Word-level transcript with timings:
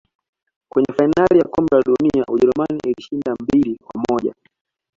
Kwenye 0.69 0.93
fainali 0.97 1.39
ya 1.39 1.45
kombe 1.47 1.75
la 1.75 1.81
dunia 1.81 2.25
ujerumani 2.27 2.79
ilishinda 2.87 3.35
mbili 3.43 3.77
kwa 3.85 4.01
moja 4.09 4.33